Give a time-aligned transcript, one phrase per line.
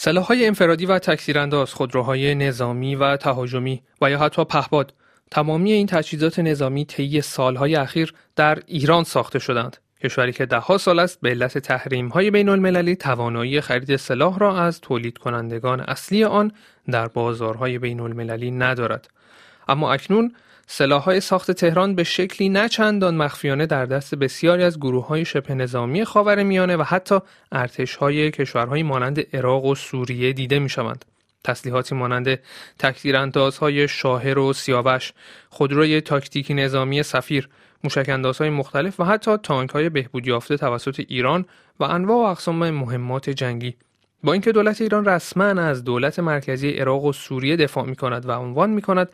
[0.00, 4.94] سلاحهای انفرادی و تکثیرانداز، خودروهای نظامی و تهاجمی و یا حتی پهباد
[5.30, 9.76] تمامی این تجهیزات نظامی طی سالهای اخیر در ایران ساخته شدند.
[10.04, 14.60] کشوری که دهها سال است به علت تحریم های بین المللی توانایی خرید سلاح را
[14.60, 16.52] از تولید کنندگان اصلی آن
[16.90, 19.08] در بازارهای بین المللی ندارد.
[19.68, 20.32] اما اکنون
[20.80, 25.54] های ساخت تهران به شکلی نه چندان مخفیانه در دست بسیاری از گروه های شبه
[25.54, 26.04] نظامی
[26.44, 27.18] میانه و حتی
[28.00, 31.04] های کشورهای مانند عراق و سوریه دیده می شوند.
[31.44, 32.38] تسلیحاتی مانند
[32.78, 35.12] تکتیراندازهای شاهر و سیاوش،
[35.50, 37.48] خودروی تاکتیکی نظامی سفیر،
[37.84, 41.44] موشکاندازهای مختلف و حتی تانک های بهبود یافته توسط ایران
[41.80, 43.76] و انواع و اقسام مهمات جنگی
[44.24, 48.32] با اینکه دولت ایران رسما از دولت مرکزی عراق و سوریه دفاع می کند و
[48.32, 49.08] عنوان می کند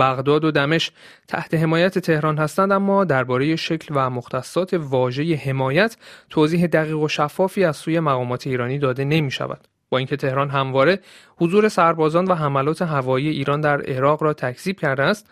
[0.00, 0.92] بغداد و دمشق
[1.28, 5.96] تحت حمایت تهران هستند اما درباره شکل و مختصات واژه حمایت
[6.30, 9.68] توضیح دقیق و شفافی از سوی مقامات ایرانی داده نمی شود.
[9.90, 11.00] با اینکه تهران همواره
[11.36, 15.30] حضور سربازان و حملات هوایی ایران در عراق را تکذیب کرده است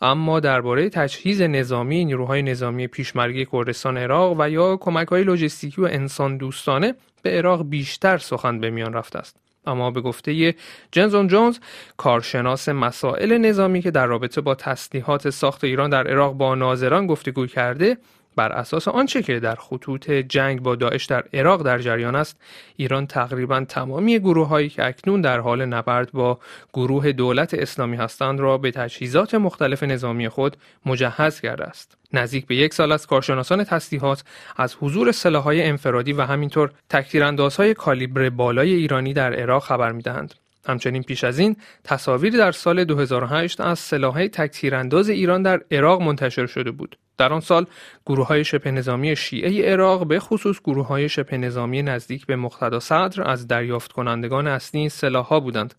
[0.00, 5.84] اما درباره تجهیز نظامی نیروهای نظامی پیشمرگی کردستان عراق و یا کمک های لوجستیکی و
[5.84, 9.36] انسان دوستانه به عراق بیشتر سخن به میان رفته است.
[9.66, 10.54] اما به گفته
[10.92, 11.58] جنزون جونز
[11.96, 17.46] کارشناس مسائل نظامی که در رابطه با تسلیحات ساخت ایران در عراق با ناظران گفتگو
[17.46, 17.96] کرده
[18.36, 22.36] بر اساس آنچه که در خطوط جنگ با داعش در عراق در جریان است
[22.76, 26.38] ایران تقریبا تمامی گروه هایی که اکنون در حال نبرد با
[26.72, 31.96] گروه دولت اسلامی هستند را به تجهیزات مختلف نظامی خود مجهز کرده است.
[32.12, 34.24] نزدیک به یک سال از کارشناسان تسلیحات
[34.56, 40.34] از حضور سلاحهای انفرادی و همینطور تکتیراندازهای کالیبر بالای ایرانی در عراق خبر می‌دهند.
[40.68, 46.46] همچنین پیش از این تصاویر در سال 2008 از سلاحهای تکتیرانداز ایران در عراق منتشر
[46.46, 46.96] شده بود.
[47.18, 47.66] در آن سال
[48.06, 52.80] گروه های شبه نظامی شیعه عراق به خصوص گروه های شبه نظامی نزدیک به مقتدا
[52.80, 55.74] صدر از دریافت کنندگان اصلی این سلاح ها بودند.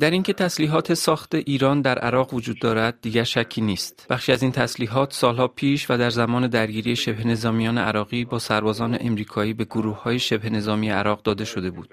[0.00, 4.06] در اینکه تسلیحات ساخت ایران در عراق وجود دارد دیگر شکی نیست.
[4.10, 8.98] بخشی از این تسلیحات سالها پیش و در زمان درگیری شبه نظامیان عراقی با سربازان
[9.00, 11.88] امریکایی به گروه های شبه نظامی عراق داده شده بود.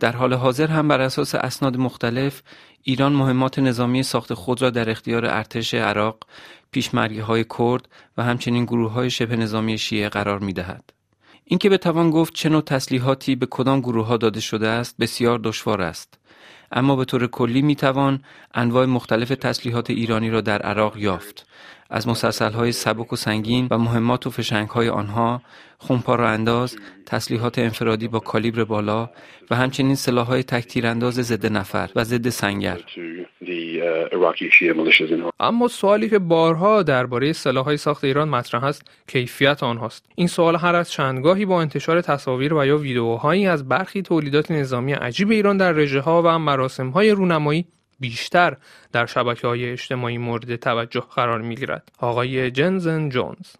[0.00, 2.42] در حال حاضر هم بر اساس اسناد مختلف
[2.82, 6.18] ایران مهمات نظامی ساخت خود را در اختیار ارتش عراق،
[6.70, 10.92] پیشمرگی های کرد و همچنین گروه های شبه نظامی شیعه قرار می دهد.
[11.44, 15.82] اینکه بتوان گفت چه نوع تسلیحاتی به کدام گروه ها داده شده است بسیار دشوار
[15.82, 16.18] است.
[16.72, 18.22] اما به طور کلی می توان
[18.54, 21.46] انواع مختلف تسلیحات ایرانی را در عراق یافت
[21.90, 25.42] از مسلسل های سبک و سنگین و مهمات و فشنگ های آنها
[25.78, 26.76] خونپا انداز
[27.06, 29.10] تسلیحات انفرادی با کالیبر بالا
[29.50, 32.80] و همچنین سلاح های تکتیر انداز ضد نفر و ضد سنگر.
[35.40, 37.32] اما سوالی که بارها درباره
[37.64, 40.06] های ساخت ایران مطرح است کیفیت آنهاست.
[40.14, 44.92] این سوال هر از چندگاهی با انتشار تصاویر و یا ویدیوهایی از برخی تولیدات نظامی
[44.92, 47.66] عجیب ایران در رژه ها و مراسم های رونمایی
[48.00, 48.56] بیشتر
[48.92, 51.92] در شبکه های اجتماعی مورد توجه قرار می گیرد.
[51.98, 53.54] آقای جنزن جونز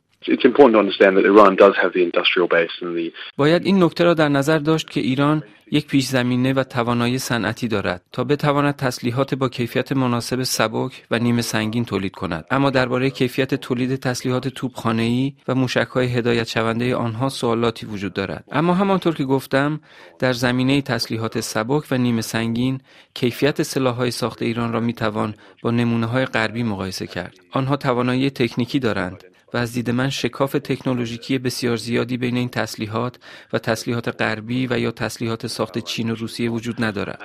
[3.37, 5.43] باید این نکته را در نظر داشت که ایران
[5.73, 11.19] یک پیش زمینه و توانایی صنعتی دارد تا بتواند تسلیحات با کیفیت مناسب سبک و
[11.19, 12.45] نیمه سنگین تولید کند.
[12.51, 18.45] اما درباره کیفیت تولید تسلیحات توپخانه‌ای و موشک‌های هدایت شونده آنها سوالاتی وجود دارد.
[18.53, 19.81] اما همانطور که گفتم
[20.19, 22.81] در زمینه تسلیحات سبک و نیمه سنگین
[23.15, 27.35] کیفیت سلاح‌های ساخت ایران را می‌توان با نمونه‌های غربی مقایسه کرد.
[27.53, 29.25] آنها توانایی تکنیکی دارند
[29.55, 33.19] و از دید من شکاف تکنولوژیکی بسیار زیادی بین این تسلیحات
[33.53, 37.23] و تسلیحات غربی و یا تسلیحات ساخت چین و روسیه وجود ندارد.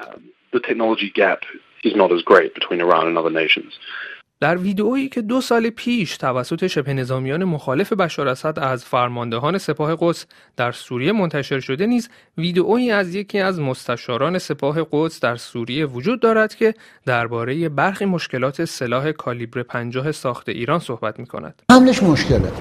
[4.40, 9.98] در ویدئویی که دو سال پیش توسط شبه نظامیان مخالف بشار اسد از فرماندهان سپاه
[10.00, 10.26] قدس
[10.58, 16.20] در سوریه منتشر شده نیز ویدئویی از یکی از مستشاران سپاه قدس در سوریه وجود
[16.20, 16.74] دارد که
[17.06, 21.62] درباره برخی مشکلات سلاح کالیبر 50 ساخت ایران صحبت می کند.
[21.72, 22.52] حملش مشکله.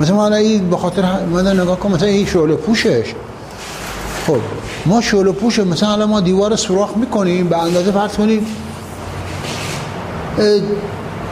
[0.00, 3.14] مثلا ما این به خاطر ما نگاه کن مثلا این شعله پوشش
[4.26, 4.36] خب
[4.86, 8.46] ما شعله پوش مثلا الان ما دیوار سوراخ می‌کنیم به اندازه فرض کنیم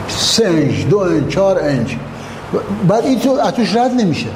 [0.07, 1.91] سه انچ دو انچ چهار انچ.
[2.87, 4.27] بعد این تو از توش رد نمیشه.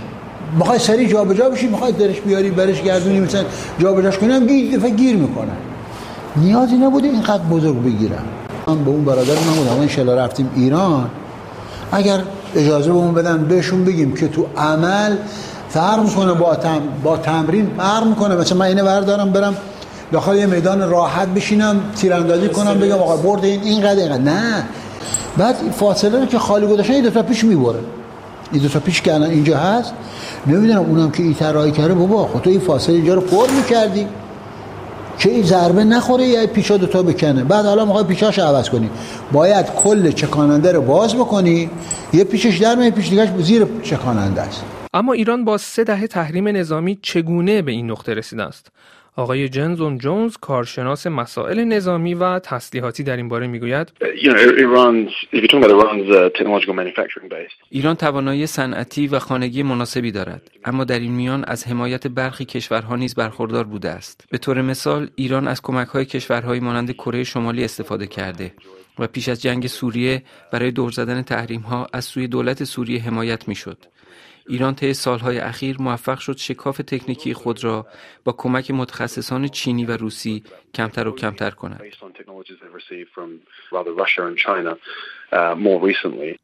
[0.57, 3.43] می‌خوای سری جابجا بشی می‌خوای درش بیاری برش گردونی مثلا
[3.79, 5.51] جابجاش کنی هم گیر دفعه گیر می‌کنه.
[6.35, 8.25] نیازی نبوده اینقدر بزرگ بگیرم
[8.67, 11.09] من به اون برادر من بودم انشالله رفتیم ایران.
[11.91, 12.19] اگر
[12.55, 15.15] اجازه بهمون بدن بهشون بگیم که تو عمل
[15.75, 18.35] فرق می‌کنه با تم با تمرین فرق می‌کنه.
[18.35, 19.55] مثلا من اینه بردارم برم
[20.11, 24.21] داخل یه میدان راحت بشینم تیراندازی کنم بگم آقا برد این اینقدر اینقدر.
[24.21, 24.63] نه.
[25.37, 27.79] بعد فاصله رو که خالی گذاشتن یه دفعه پیش می‌بره.
[28.51, 29.93] این دو تا پیچ که الان اینجا هست.
[30.47, 31.93] نمی‌دونم اونم که این طراحی کرده.
[31.93, 34.07] بابا خب تو این فاصله اینجا رو پر می‌کردی.
[35.19, 37.43] که این ضربه نخوره یا پیچا دو تا بکنه.
[37.43, 38.89] بعد حالا می‌خوای پیچاش عوض کنی.
[39.31, 41.69] باید کل چکاننده رو باز بکنی.
[42.13, 44.61] یه پیچش در میاد پیچ دیگه زیر چکاننده است.
[44.95, 48.71] اما ایران با سه دهه تحریم نظامی چگونه به این نقطه رسیده است؟
[49.15, 53.91] آقای جنزون جونز کارشناس مسائل نظامی و تسلیحاتی در این باره می‌گوید.
[57.69, 62.95] ایران توانایی صنعتی و خانگی مناسبی دارد اما در این میان از حمایت برخی کشورها
[62.95, 64.25] نیز برخوردار بوده است.
[64.29, 68.53] به طور مثال ایران از کمک های کشورهایی مانند کره شمالی استفاده کرده
[68.99, 73.47] و پیش از جنگ سوریه برای دور زدن تحریم ها از سوی دولت سوریه حمایت
[73.47, 73.77] می‌شد.
[74.47, 77.85] ایران طی سالهای اخیر موفق شد شکاف تکنیکی خود را
[78.23, 80.43] با کمک متخصصان چینی و روسی
[80.73, 81.81] کمتر و کمتر کند.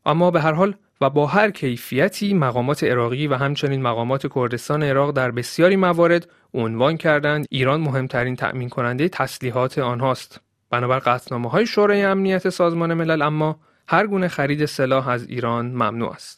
[0.06, 5.12] اما به هر حال و با هر کیفیتی مقامات عراقی و همچنین مقامات کردستان عراق
[5.12, 10.42] در بسیاری موارد عنوان کردند ایران مهمترین تأمین کننده تسلیحات آنهاست.
[10.70, 16.12] بنابر قطعنامه های شورای امنیت سازمان ملل اما هر گونه خرید سلاح از ایران ممنوع
[16.12, 16.30] است.